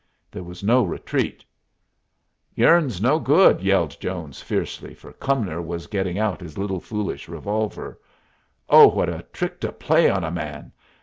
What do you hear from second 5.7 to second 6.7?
getting out his